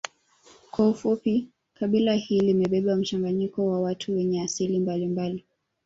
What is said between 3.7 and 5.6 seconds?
watu wenye asili mbalimbali